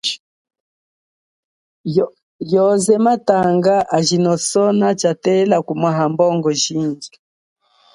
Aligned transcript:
Yoze 2.51 2.95
makatanga 3.05 3.75
ajino 3.97 4.33
sona 4.49 4.87
tshatamba 4.99 5.57
kumwaha 5.67 6.03
mbongo 6.11 6.49
jindji. 6.61 7.11